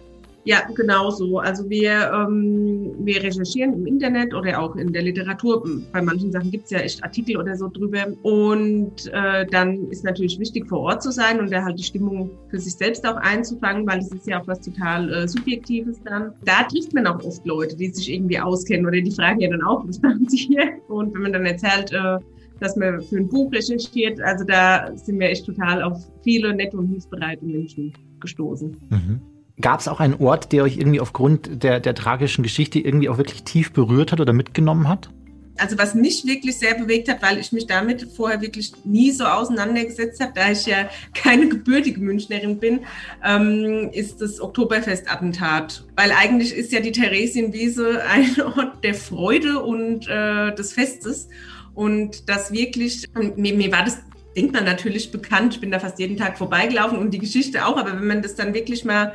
[0.47, 1.41] Ja, genau so.
[1.41, 5.65] Also wir, ähm, wir recherchieren im Internet oder auch in der Literatur.
[5.93, 8.07] Bei manchen Sachen gibt es ja echt Artikel oder so drüber.
[8.23, 12.31] Und äh, dann ist natürlich wichtig, vor Ort zu sein und da halt die Stimmung
[12.49, 16.33] für sich selbst auch einzufangen, weil es ist ja auch was total äh, Subjektives dann.
[16.45, 19.65] Da trifft man auch oft Leute, die sich irgendwie auskennen oder die fragen ja dann
[19.65, 20.75] auch, was machen sie hier?
[20.87, 22.19] Und wenn man dann erzählt, äh,
[22.61, 26.77] dass man für ein Buch recherchiert, also da sind wir echt total auf viele nette
[26.77, 28.77] und hilfsbereite Menschen gestoßen.
[28.91, 29.21] Mhm.
[29.61, 33.17] Gab es auch einen Ort, der euch irgendwie aufgrund der, der tragischen Geschichte irgendwie auch
[33.17, 35.11] wirklich tief berührt hat oder mitgenommen hat?
[35.59, 39.25] Also was mich wirklich sehr bewegt hat, weil ich mich damit vorher wirklich nie so
[39.25, 42.81] auseinandergesetzt habe, da ich ja keine gebürtige Münchnerin bin,
[43.25, 45.87] ähm, ist das Oktoberfest-Attentat.
[45.97, 51.29] Weil eigentlich ist ja die Theresienwiese ein Ort der Freude und äh, des Festes.
[51.73, 53.99] Und das wirklich, mir, mir war das
[54.37, 55.55] denkt man natürlich bekannt.
[55.55, 57.79] Ich bin da fast jeden Tag vorbeigelaufen und die Geschichte auch.
[57.79, 59.15] Aber wenn man das dann wirklich mal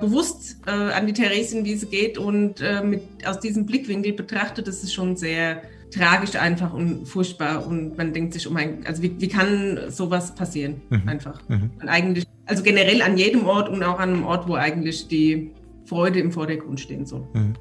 [0.00, 4.92] bewusst äh, an die Theresienwiese geht und äh, mit, aus diesem Blickwinkel betrachtet, das ist
[4.92, 7.66] schon sehr tragisch einfach und furchtbar.
[7.66, 10.80] Und man denkt sich, oh mein, also wie, wie kann sowas passieren?
[10.90, 11.08] Mhm.
[11.08, 11.40] Einfach.
[11.48, 11.70] Mhm.
[11.80, 15.52] Und eigentlich, also generell an jedem Ort und auch an einem Ort, wo eigentlich die
[15.84, 17.26] Freude im Vordergrund stehen soll.
[17.34, 17.54] Mhm.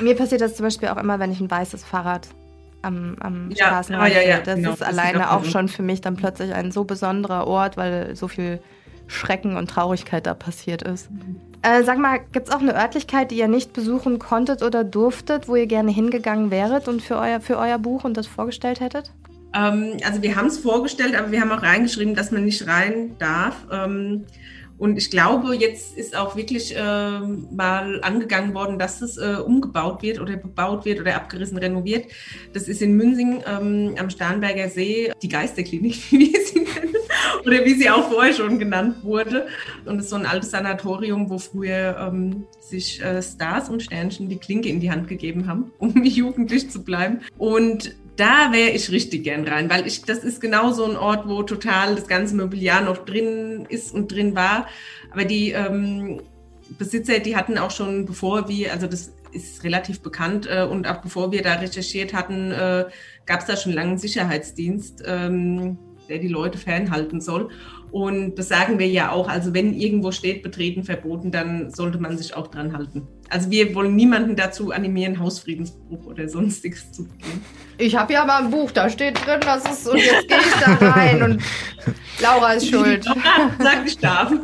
[0.00, 2.28] Mir passiert das zum Beispiel auch immer, wenn ich ein weißes Fahrrad
[2.82, 4.10] am, am ja, Straßenrand.
[4.10, 6.54] Ah, ja, ja, das genau, ist das alleine ist auch schon für mich dann plötzlich
[6.54, 8.60] ein so besonderer Ort, weil so viel
[9.06, 11.10] Schrecken und Traurigkeit da passiert ist.
[11.10, 11.40] Mhm.
[11.62, 15.46] Äh, sag mal, gibt es auch eine Örtlichkeit, die ihr nicht besuchen konntet oder durftet,
[15.46, 19.12] wo ihr gerne hingegangen wäret und für euer, für euer Buch und das vorgestellt hättet?
[19.54, 23.16] Ähm, also wir haben es vorgestellt, aber wir haben auch reingeschrieben, dass man nicht rein
[23.18, 23.66] darf.
[23.70, 24.24] Ähm,
[24.80, 30.00] und ich glaube, jetzt ist auch wirklich äh, mal angegangen worden, dass es äh, umgebaut
[30.00, 32.06] wird oder bebaut wird oder abgerissen renoviert.
[32.54, 36.60] Das ist in Münsing ähm, am Starnberger See die Geisterklinik, wie wir sie
[37.44, 39.46] oder wie sie auch vorher schon genannt wurde.
[39.84, 44.28] Und es ist so ein altes Sanatorium, wo früher ähm, sich äh, Stars und Sternchen
[44.28, 47.20] die Klinke in die Hand gegeben haben, um jugendlich zu bleiben.
[47.38, 51.26] Und da wäre ich richtig gern rein, weil ich, das ist genau so ein Ort,
[51.26, 54.66] wo total das ganze Mobiliar noch drin ist und drin war.
[55.10, 56.20] Aber die ähm,
[56.78, 61.00] Besitzer, die hatten auch schon, bevor wir, also das ist relativ bekannt äh, und auch
[61.00, 62.86] bevor wir da recherchiert hatten, äh,
[63.26, 65.78] gab es da schon lange einen Sicherheitsdienst, ähm,
[66.10, 67.48] der die Leute fernhalten soll.
[67.90, 72.18] Und das sagen wir ja auch, also wenn irgendwo steht, betreten verboten, dann sollte man
[72.18, 73.08] sich auch dran halten.
[73.30, 77.40] Also wir wollen niemanden dazu animieren, Hausfriedensbruch oder sonstiges zu begehen.
[77.80, 80.78] Ich habe ja mal ein Buch, da steht drin, das ist, und jetzt gehe ich
[80.78, 81.42] da rein und
[82.20, 83.04] Laura ist schuld.
[83.58, 84.32] Sag, ich darf.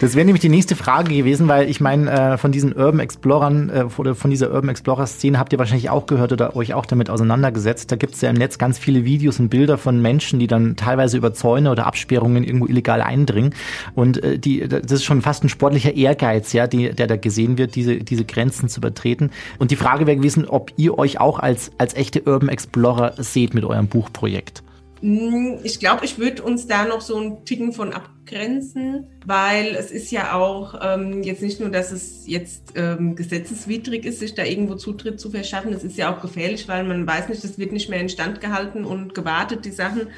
[0.00, 3.68] Das wäre nämlich die nächste Frage gewesen, weil ich meine, äh, von diesen Urban Explorern
[3.68, 7.10] äh, oder von dieser Urban Explorer-Szene habt ihr wahrscheinlich auch gehört oder euch auch damit
[7.10, 7.90] auseinandergesetzt.
[7.90, 10.76] Da gibt es ja im Netz ganz viele Videos und Bilder von Menschen, die dann
[10.76, 13.54] teilweise über Zäune oder Absperrungen irgendwo illegal eindringen.
[13.94, 17.58] Und äh, die, das ist schon fast ein sportlicher Ehrgeiz, ja, die, der da gesehen
[17.58, 19.30] wird, diese, diese Grenzen zu übertreten.
[19.58, 23.12] Und die Frage wäre gewesen, ob ihr euch auch als, als echte Urban Urban Explorer
[23.18, 24.62] seht mit eurem Buchprojekt?
[25.00, 29.90] Mm, ich glaube, ich würde uns da noch so einen Ticken von abgrenzen, weil es
[29.90, 34.44] ist ja auch ähm, jetzt nicht nur, dass es jetzt ähm, gesetzeswidrig ist, sich da
[34.44, 35.72] irgendwo Zutritt zu verschaffen.
[35.72, 38.84] Es ist ja auch gefährlich, weil man weiß nicht, das wird nicht mehr instand gehalten
[38.84, 40.08] und gewartet, die Sachen.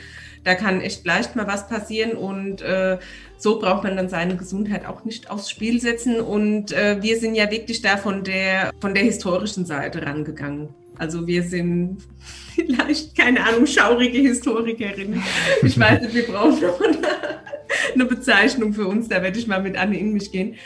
[0.42, 2.96] Da kann echt leicht mal was passieren und äh,
[3.36, 6.20] so braucht man dann seine Gesundheit auch nicht aufs Spiel setzen.
[6.20, 10.70] Und äh, wir sind ja wirklich da von der, von der historischen Seite rangegangen.
[11.00, 11.96] Also wir sind
[12.54, 15.22] vielleicht, keine Ahnung, schaurige Historikerinnen.
[15.62, 16.78] Ich weiß nicht, wir brauchen noch
[17.94, 19.08] eine Bezeichnung für uns.
[19.08, 20.56] Da werde ich mal mit Anne in mich gehen.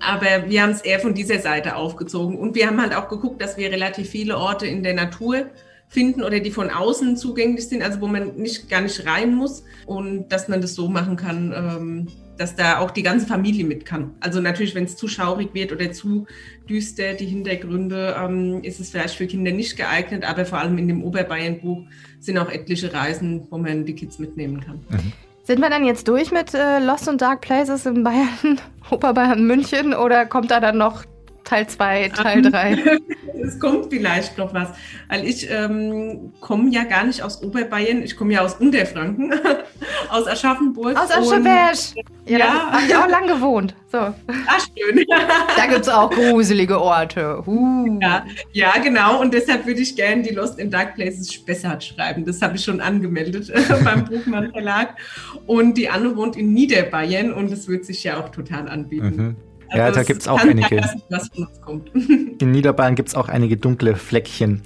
[0.00, 2.36] Aber wir haben es eher von dieser Seite aufgezogen.
[2.36, 5.46] Und wir haben halt auch geguckt, dass wir relativ viele Orte in der Natur
[5.88, 9.62] finden oder die von außen zugänglich sind, also wo man nicht gar nicht rein muss
[9.86, 13.84] und dass man das so machen kann, ähm, dass da auch die ganze Familie mit
[13.84, 14.14] kann.
[14.20, 16.26] Also natürlich, wenn es zu schaurig wird oder zu
[16.68, 20.88] düster, die Hintergründe, ähm, ist es vielleicht für Kinder nicht geeignet, aber vor allem in
[20.88, 21.84] dem Oberbayern-Buch
[22.20, 24.80] sind auch etliche Reisen, wo man die Kids mitnehmen kann.
[24.88, 25.12] Mhm.
[25.44, 29.94] Sind wir dann jetzt durch mit äh, Lost und Dark Places in Bayern, Oberbayern München
[29.94, 31.04] oder kommt da dann noch
[31.48, 32.98] Teil 2, Teil 3.
[33.42, 34.68] es kommt vielleicht noch was.
[35.08, 39.32] Weil ich ähm, komme ja gar nicht aus Oberbayern, ich komme ja aus Unterfranken,
[40.10, 40.94] aus Aschaffenburg.
[40.98, 41.74] Aus Ascheberg.
[42.26, 42.72] Ja, ja.
[42.72, 43.74] habe ich auch lang gewohnt.
[43.90, 43.96] So.
[43.96, 45.06] Ach, schön.
[45.56, 47.42] da gibt es auch gruselige Orte.
[47.46, 47.98] Uh.
[47.98, 49.18] Ja, ja, genau.
[49.18, 52.26] Und deshalb würde ich gerne die Lost in Dark Places Spessart schreiben.
[52.26, 53.50] Das habe ich schon angemeldet
[53.82, 54.96] beim Buchmann Verlag.
[55.46, 59.16] Und die Anne wohnt in Niederbayern und das wird sich ja auch total anbieten.
[59.16, 59.47] Mhm.
[59.70, 60.80] Also ja, da gibt es auch einige.
[62.40, 64.62] In Niederbayern gibt es auch einige dunkle Fleckchen.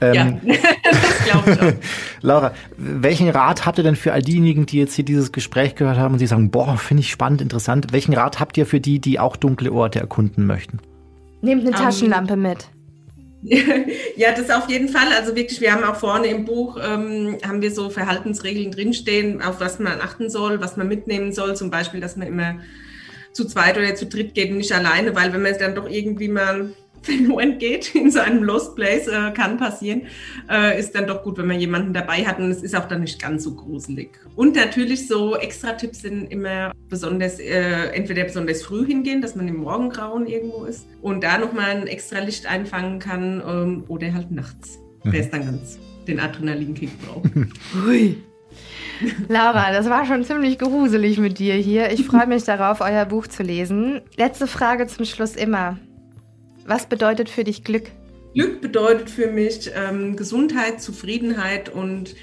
[0.00, 1.72] Ähm, ja, das glaube ich auch.
[2.22, 5.98] Laura, welchen Rat habt ihr denn für all diejenigen, die jetzt hier dieses Gespräch gehört
[5.98, 7.88] haben und sie sagen, boah, finde ich spannend, interessant.
[7.92, 10.78] Welchen Rat habt ihr für die, die auch dunkle Orte erkunden möchten?
[11.42, 12.68] Nehmt eine um, Taschenlampe mit.
[14.16, 15.08] ja, das auf jeden Fall.
[15.18, 19.60] Also wirklich, wir haben auch vorne im Buch, ähm, haben wir so Verhaltensregeln drinstehen, auf
[19.60, 21.54] was man achten soll, was man mitnehmen soll.
[21.54, 22.56] Zum Beispiel, dass man immer
[23.34, 25.88] zu zweit oder zu dritt geht und nicht alleine, weil wenn man es dann doch
[25.88, 30.02] irgendwie mal verloren geht in so einem Lost Place, äh, kann passieren,
[30.50, 33.02] äh, ist dann doch gut, wenn man jemanden dabei hat und es ist auch dann
[33.02, 34.12] nicht ganz so gruselig.
[34.36, 39.56] Und natürlich so Extra-Tipps sind immer besonders, äh, entweder besonders früh hingehen, dass man im
[39.56, 44.78] Morgengrauen irgendwo ist und da nochmal ein extra Licht einfangen kann ähm, oder halt nachts,
[45.02, 45.12] mhm.
[45.12, 47.30] wer es dann ganz den Adrenalinkick braucht.
[47.86, 48.16] Hui.
[49.28, 51.90] Laura, das war schon ziemlich gruselig mit dir hier.
[51.92, 54.00] Ich freue mich darauf, euer Buch zu lesen.
[54.16, 55.78] Letzte Frage zum Schluss immer.
[56.66, 57.90] Was bedeutet für dich Glück?
[58.34, 62.14] Glück bedeutet für mich ähm, Gesundheit, Zufriedenheit und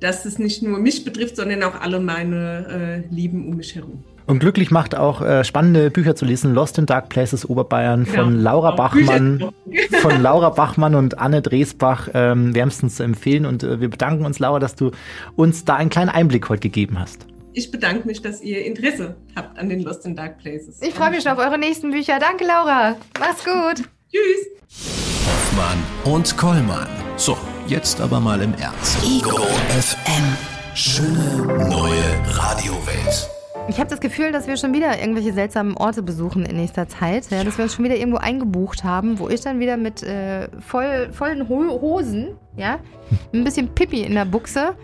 [0.00, 4.04] dass es nicht nur mich betrifft, sondern auch alle meine äh, Lieben um mich herum.
[4.28, 6.52] Und glücklich macht auch äh, spannende Bücher zu lesen.
[6.52, 9.42] Lost in Dark Places Oberbayern von ja, Laura Bachmann,
[10.02, 13.46] von Laura Bachmann und Anne Dresbach ähm, wärmstens zu empfehlen.
[13.46, 14.90] Und äh, wir bedanken uns, Laura, dass du
[15.34, 17.26] uns da einen kleinen Einblick heute gegeben hast.
[17.54, 20.82] Ich bedanke mich, dass ihr Interesse habt an den Lost in Dark Places.
[20.82, 22.18] Ich freue mich schon auf eure nächsten Bücher.
[22.20, 22.96] Danke, Laura.
[23.18, 23.88] Mach's gut.
[24.12, 25.08] Tschüss.
[25.26, 26.86] Hoffmann und Kollmann.
[27.16, 28.98] So, jetzt aber mal im Ernst.
[29.02, 29.38] Ego
[29.70, 30.36] FM.
[30.74, 33.37] Schöne neue Radiowelt.
[33.68, 37.30] Ich habe das Gefühl, dass wir schon wieder irgendwelche seltsamen Orte besuchen in nächster Zeit.
[37.30, 40.48] Ja, dass wir uns schon wieder irgendwo eingebucht haben, wo ich dann wieder mit äh,
[40.60, 42.78] voll, vollen Ho Hosen, ja,
[43.34, 44.74] ein bisschen Pipi in der Buchse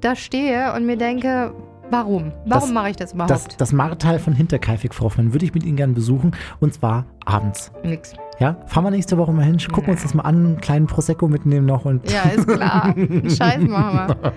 [0.00, 1.54] da stehe und mir denke,
[1.90, 2.32] warum?
[2.44, 3.30] Warum mache ich das überhaupt?
[3.30, 7.06] Das, das Martal von Hinterkaifeck, Frau Hoffmann, würde ich mit Ihnen gerne besuchen und zwar
[7.24, 7.72] abends.
[7.82, 8.14] Nix.
[8.38, 10.86] Ja, fahren wir nächste Woche mal hin, gucken wir uns das mal an, einen kleinen
[10.86, 12.10] Prosecco mitnehmen noch und.
[12.10, 12.94] Ja, ist klar.
[13.24, 14.32] Scheiß machen wir.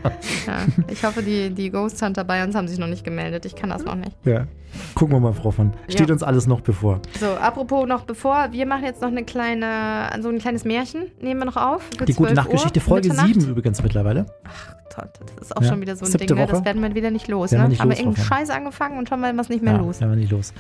[0.46, 3.46] Ja, ich hoffe, die, die Ghost Hunter bei uns haben sich noch nicht gemeldet.
[3.46, 4.16] Ich kann das noch nicht.
[4.24, 4.46] Ja.
[4.94, 5.72] Gucken wir mal, Frau von.
[5.88, 6.14] Steht ja.
[6.14, 7.00] uns alles noch bevor.
[7.20, 11.40] So, apropos noch bevor, wir machen jetzt noch eine kleine, so ein kleines Märchen, nehmen
[11.40, 11.90] wir noch auf.
[12.06, 14.26] Die gute Nachtgeschichte, Folge 7 übrigens mittlerweile.
[14.44, 15.70] Ach Gott, das ist auch ja.
[15.70, 16.48] schon wieder so ein Siebte Ding, ne?
[16.48, 17.52] das werden wir wieder nicht los.
[17.52, 17.68] Ne?
[17.68, 20.00] Nicht haben los, wir irgendeinen Scheiß angefangen und schon mal was nicht mehr ja, los.
[20.00, 20.54] Werden wir nicht los.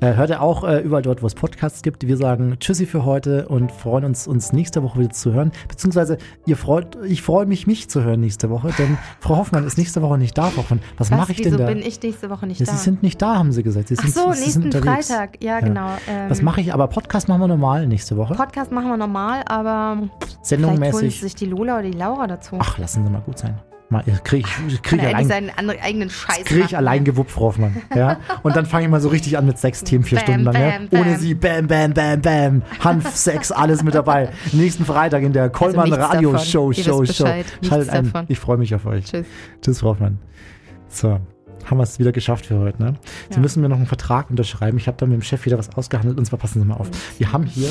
[0.00, 2.06] Äh, hört ihr auch äh, überall dort, wo es Podcasts gibt.
[2.06, 5.52] Wir sagen Tschüssi für heute und freuen uns, uns nächste Woche wieder zu hören.
[5.68, 9.78] Beziehungsweise ihr freut, ich freue mich, mich zu hören nächste Woche, denn Frau Hoffmann ist
[9.78, 10.44] nächste Woche nicht da.
[10.50, 11.66] Frau Hoffmann, was, was mache ich denn da?
[11.66, 12.72] bin ich nächste Woche nicht ja, da?
[12.72, 13.88] Sie sind nicht da, haben Sie gesagt.
[13.88, 15.42] Sie Ach sind, so, Sie nächsten sind Freitag.
[15.42, 15.92] Ja, genau.
[16.08, 16.74] Ähm, was mache ich?
[16.74, 18.34] Aber Podcast machen wir normal nächste Woche.
[18.34, 20.08] Podcast machen wir normal, aber
[20.42, 20.78] Sendungmäßig.
[20.78, 22.56] vielleicht holen sich die Lola oder die Laura dazu.
[22.58, 23.58] Ach, lassen Sie mal gut sein.
[23.92, 27.76] Mal, krieg ich, krieg ich allein, seinen eigenen Scheiß krieg ich allein gewuppt, Frau Hoffmann.
[27.94, 28.20] Ja?
[28.42, 30.54] Und dann fange ich mal so richtig an mit sechs Themen, vier bam, Stunden lang.
[30.54, 31.00] Bam, ja?
[31.00, 32.62] Ohne sie, bam, bam, bam, bam.
[32.80, 34.30] Hanf, Sex, alles mit dabei.
[34.52, 36.46] Nächsten Freitag in der Kollmann also Radio davon.
[36.46, 37.26] Show, Show, Show.
[37.62, 38.10] Schaltet ein.
[38.28, 39.04] Ich freue mich auf euch.
[39.04, 39.26] Tschüss.
[39.60, 40.18] Tschüss, Frau Hoffmann.
[40.88, 41.20] So
[41.66, 42.82] haben wir es wieder geschafft für heute.
[42.82, 42.94] Ne?
[43.28, 43.40] Sie ja.
[43.40, 44.78] müssen mir noch einen Vertrag unterschreiben.
[44.78, 46.88] Ich habe da mit dem Chef wieder was ausgehandelt und zwar passen Sie mal auf.
[47.18, 47.68] Wir haben hier.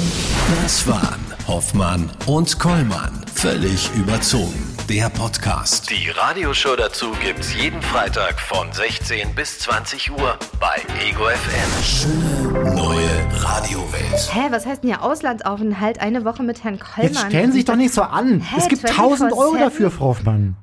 [0.61, 3.25] Das waren Hoffmann und Kollmann.
[3.33, 4.67] Völlig überzogen.
[4.89, 5.89] Der Podcast.
[5.89, 11.83] Die Radioshow dazu gibt's jeden Freitag von 16 bis 20 Uhr bei Ego FM.
[11.83, 14.33] Schöne neue Radiowelt.
[14.33, 15.99] Hä, was heißt denn hier Auslandsaufenthalt?
[15.99, 17.13] Eine Woche mit Herrn Kollmann.
[17.13, 18.41] Jetzt stellen Sie sich doch nicht so an.
[18.41, 20.55] Hä, es gibt 1000 Euro dafür, Frau Hoffmann.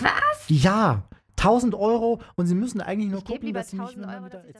[0.00, 0.10] Was?
[0.48, 1.02] Ja.
[1.36, 4.44] 1000 Euro und Sie müssen eigentlich nur ich gucken, dass Sie nicht mehr wieder